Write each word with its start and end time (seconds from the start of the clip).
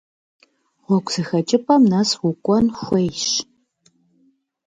Гъуэгу 0.83 1.11
зэхэкӏыпӏэм 1.13 1.81
нэс 1.91 2.09
укӏуэн 2.27 2.65
хуейщ. 2.79 3.27